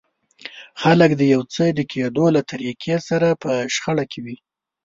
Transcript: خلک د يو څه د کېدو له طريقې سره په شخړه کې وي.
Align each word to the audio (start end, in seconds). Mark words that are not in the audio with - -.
خلک 0.81 1.09
د 1.15 1.21
يو 1.33 1.41
څه 1.53 1.63
د 1.77 1.79
کېدو 1.91 2.25
له 2.35 2.41
طريقې 2.51 2.95
سره 3.07 3.27
په 3.43 3.51
شخړه 3.73 4.05
کې 4.11 4.19
وي. 4.25 4.37